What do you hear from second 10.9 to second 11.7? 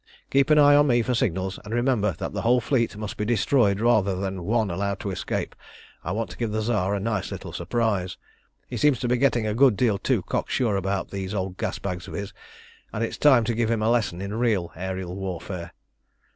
these old